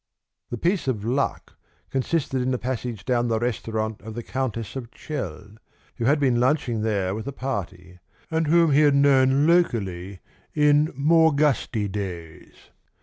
The 0.49 0.57
piece 0.57 0.87
of 0.87 1.05
luck 1.05 1.59
consisted 1.91 2.41
in 2.41 2.49
the 2.49 2.57
passage 2.57 3.05
down 3.05 3.27
the 3.27 3.37
restaurant 3.37 4.01
of 4.01 4.15
the 4.15 4.23
Countess 4.23 4.75
of 4.75 4.89
Chell, 4.89 5.57
who 5.97 6.05
had 6.05 6.19
been 6.19 6.39
lunching 6.39 6.81
there 6.81 7.13
with 7.13 7.27
a 7.27 7.31
party, 7.31 7.99
and 8.31 8.47
whom 8.47 8.71
he 8.71 8.79
had 8.81 8.95
known 8.95 9.45
locally 9.45 10.19
in 10.55 10.91
more 10.95 11.31
gusty 11.31 11.87
days. 11.87 12.71